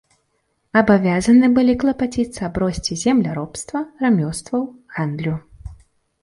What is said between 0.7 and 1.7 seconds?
Абавязаны